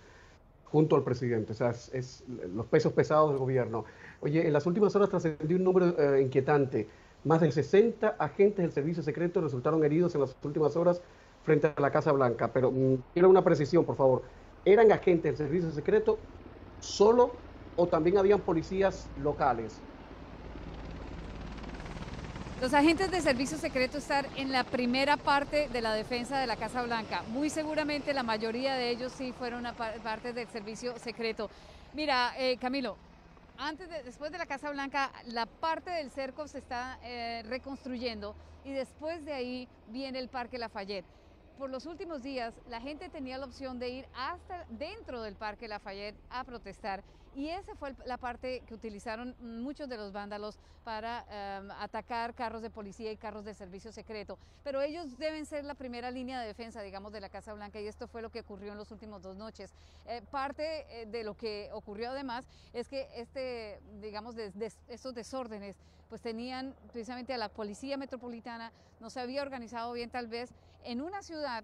[0.71, 2.23] junto al presidente, o sea, es,
[2.55, 3.84] los pesos pesados del gobierno.
[4.21, 6.88] Oye, en las últimas horas trascendió un número eh, inquietante.
[7.23, 11.01] Más de 60 agentes del servicio secreto resultaron heridos en las últimas horas
[11.43, 12.51] frente a la Casa Blanca.
[12.53, 14.21] Pero mm, quiero una precisión, por favor.
[14.63, 16.19] ¿Eran agentes del servicio secreto
[16.79, 17.31] solo
[17.75, 19.81] o también habían policías locales?
[22.62, 26.57] Los agentes de servicio secreto están en la primera parte de la defensa de la
[26.57, 27.23] Casa Blanca.
[27.29, 29.63] Muy seguramente la mayoría de ellos sí fueron
[30.03, 31.49] parte del servicio secreto.
[31.95, 32.97] Mira, eh, Camilo,
[33.62, 38.36] antes de, después de la Casa Blanca, la parte del cerco se está eh, reconstruyendo
[38.65, 41.06] y después de ahí viene el Parque Lafayette.
[41.60, 45.67] Por los últimos días, la gente tenía la opción de ir hasta dentro del Parque
[45.67, 51.26] Lafayette a protestar Y esa fue la parte que utilizaron muchos de los vándalos para
[51.30, 54.38] em, atacar carros de policía y carros de servicio secreto.
[54.64, 57.88] Pero ellos deben ser la primera línea de defensa, digamos, de la Casa Blanca y
[57.88, 59.72] esto fue lo que ocurrió en los últimos dos noches.
[60.05, 64.36] Eh, parte eh, de lo que ocurrió además es que este, digamos,
[64.88, 65.78] estos desórdenes
[66.10, 70.49] pues tenían precisamente a la policía metropolitana, no se había organizado bien tal vez
[70.84, 71.64] en una ciudad,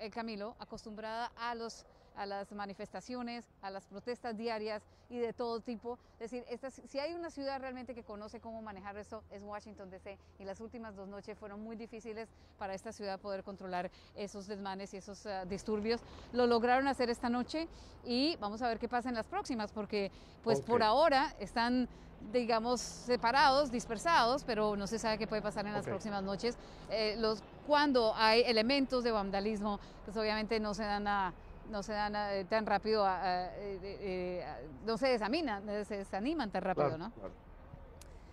[0.00, 1.86] eh, Camilo, acostumbrada a los
[2.18, 5.98] a las manifestaciones, a las protestas diarias y de todo tipo.
[6.18, 6.44] Es decir,
[6.88, 10.60] si hay una ciudad realmente que conoce cómo manejar eso es Washington DC y las
[10.60, 15.24] últimas dos noches fueron muy difíciles para esta ciudad poder controlar esos desmanes y esos
[15.26, 16.00] ah, disturbios.
[16.32, 17.68] Lo lograron hacer esta noche
[18.04, 20.10] y vamos a ver qué pasa en las próximas porque
[20.42, 21.88] pues por ahora están
[22.32, 26.58] digamos, separados, dispersados, pero no se sabe qué puede pasar en las próximas noches.
[26.90, 31.32] Eh, los, cuando hay elementos de vandalismo, pues obviamente no se dan a,
[31.70, 34.44] no se dan eh, tan rápido, eh, eh,
[34.86, 37.10] no se desaminan, se desaniman tan rápido, ¿no?
[37.12, 37.30] Claro.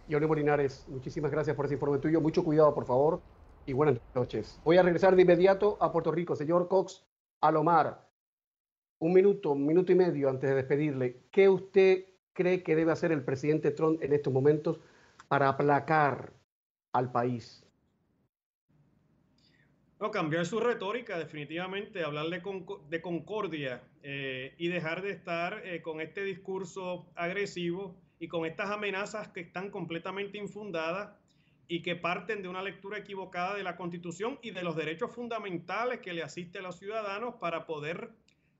[0.09, 2.21] Johnny Molinares, muchísimas gracias por ese informe tuyo.
[2.21, 3.21] Mucho cuidado, por favor,
[3.65, 4.59] y buenas noches.
[4.63, 6.35] Voy a regresar de inmediato a Puerto Rico.
[6.35, 7.03] Señor Cox
[7.41, 8.07] Alomar,
[8.99, 11.23] un minuto, un minuto y medio antes de despedirle.
[11.31, 14.79] ¿Qué usted cree que debe hacer el presidente Trump en estos momentos
[15.27, 16.33] para aplacar
[16.93, 17.64] al país?
[19.97, 22.41] No, cambiar su retórica definitivamente, hablarle
[22.89, 28.71] de concordia eh, y dejar de estar eh, con este discurso agresivo y con estas
[28.71, 31.15] amenazas que están completamente infundadas
[31.69, 36.01] y que parten de una lectura equivocada de la Constitución y de los derechos fundamentales
[36.01, 38.11] que le asiste a los ciudadanos para poder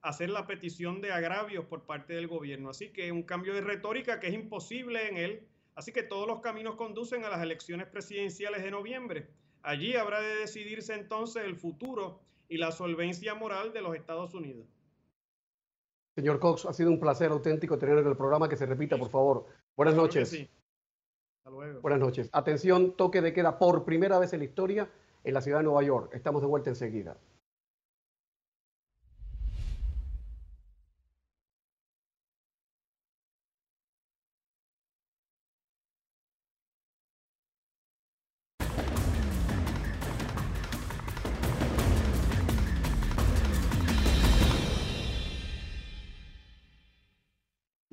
[0.01, 2.69] hacer la petición de agravios por parte del gobierno.
[2.69, 5.47] Así que un cambio de retórica que es imposible en él.
[5.75, 9.27] Así que todos los caminos conducen a las elecciones presidenciales de noviembre.
[9.65, 14.67] Allí habrá de decidirse entonces el futuro y la solvencia moral de los Estados Unidos.
[16.13, 19.09] Señor Cox, ha sido un placer auténtico tener en el programa que se repita, por
[19.09, 19.47] favor.
[19.75, 20.31] Buenas noches.
[20.33, 21.81] Hasta luego.
[21.81, 22.29] Buenas noches.
[22.31, 24.87] Atención, toque de queda por primera vez en la historia
[25.23, 26.13] en la ciudad de Nueva York.
[26.13, 27.17] Estamos de vuelta enseguida.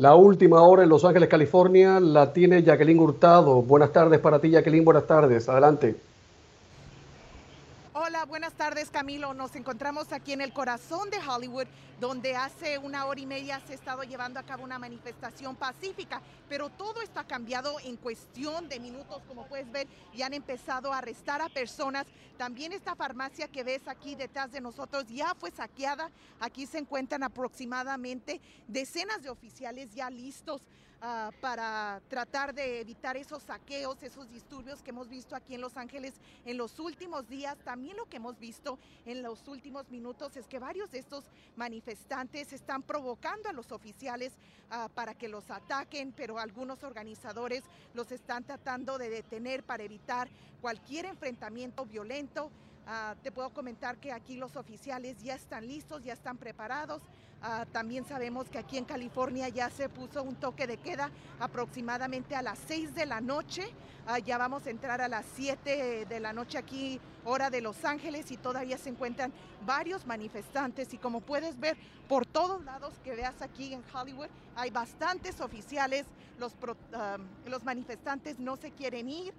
[0.02, 3.62] La última hora en Los Ángeles, California, la tiene Jacqueline Hurtado.
[3.62, 4.84] Buenas tardes para ti, Jacqueline.
[4.84, 5.48] Buenas tardes.
[5.48, 5.94] Adelante.
[8.12, 9.32] Hola, buenas tardes Camilo.
[9.32, 11.66] Nos encontramos aquí en el corazón de Hollywood,
[11.98, 16.20] donde hace una hora y media se ha estado llevando a cabo una manifestación pacífica,
[16.46, 20.98] pero todo está cambiado en cuestión de minutos, como puedes ver, y han empezado a
[20.98, 22.04] arrestar a personas.
[22.36, 26.10] También esta farmacia que ves aquí detrás de nosotros ya fue saqueada.
[26.38, 30.60] Aquí se encuentran aproximadamente decenas de oficiales ya listos
[31.04, 35.76] Ah, para tratar de evitar esos saqueos, esos disturbios que hemos visto aquí en Los
[35.76, 37.58] Ángeles en los últimos días.
[37.64, 41.24] También lo que hemos visto en los últimos minutos es que varios de estos
[41.56, 44.32] manifestantes están provocando a los oficiales
[44.70, 50.28] ah, para que los ataquen, pero algunos organizadores los están tratando de detener para evitar
[50.60, 52.48] cualquier enfrentamiento violento.
[52.86, 57.02] Ah, te puedo comentar que aquí los oficiales ya están listos, ya están preparados.
[57.44, 62.36] Ah, también sabemos que aquí en California ya se puso un toque de queda aproximadamente
[62.36, 63.64] a las 6 de la noche.
[64.06, 67.84] Ah, ya vamos a entrar a las 7 de la noche aquí, hora de Los
[67.84, 69.32] Ángeles, y todavía se encuentran
[69.66, 70.94] varios manifestantes.
[70.94, 71.76] Y como puedes ver,
[72.08, 76.06] por todos lados que veas aquí en Hollywood, hay bastantes oficiales.
[76.38, 76.54] Los,
[77.46, 79.34] los manifestantes no se quieren ir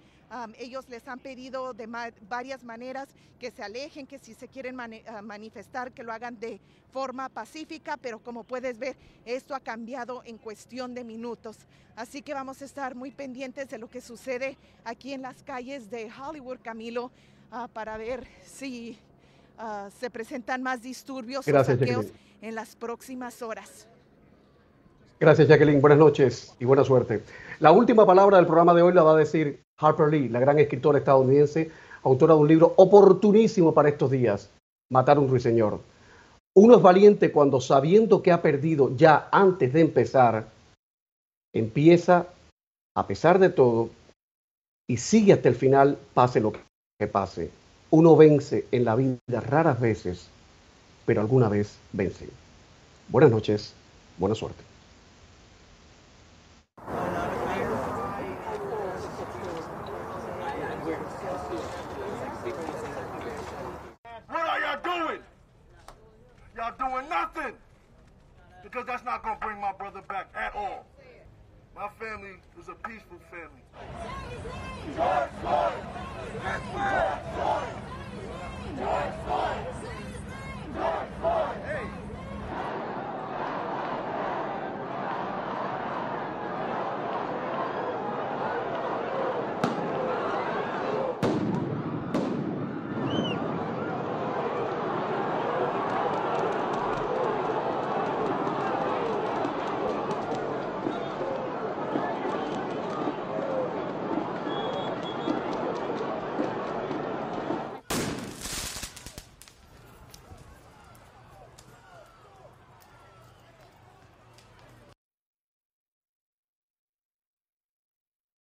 [0.58, 1.88] ellos les han pedido de
[2.28, 6.60] varias maneras que se alejen, que si se quieren ah, manifestar, que lo hagan de
[6.91, 11.58] forma pacífica, pero como puedes ver, esto ha cambiado en cuestión de minutos.
[11.96, 15.91] Así que vamos a estar muy pendientes de lo que sucede aquí en las calles
[15.91, 17.12] de Hollywood, Camilo,
[17.52, 18.98] ah, para ver si
[19.58, 22.08] ah, se presentan más disturbios o saqueos
[22.41, 23.88] en las próximas horas.
[25.20, 25.80] Gracias, Jacqueline.
[25.80, 27.24] Buenas noches y buena suerte.
[27.60, 30.60] La última palabra del programa de hoy la va a decir Harper Lee, la gran
[30.60, 31.72] escritora estadounidense,
[32.04, 34.50] autora de un libro oportunísimo para estos días,
[34.89, 35.80] Matar a un ruiseñor.
[36.56, 40.47] Uno es valiente cuando sabiendo que ha perdido ya antes de empezar,
[41.54, 42.28] empieza
[42.95, 43.89] a pesar de todo
[44.88, 47.49] y sigue hasta el final, pase lo que pase.
[47.89, 50.28] Uno vence en la vida raras veces,
[51.06, 52.30] pero alguna vez vence.
[53.10, 53.74] Buenas noches,
[54.18, 54.72] buena suerte.
[67.36, 67.55] nothing.
[68.63, 70.86] Because that's not going to bring my brother back at all.
[71.75, 73.63] My family is a peaceful family.
[74.95, 75.73] George Floyd!
[76.43, 77.73] George Floyd!
[78.77, 79.65] George Floyd!
[80.75, 81.53] George Floyd!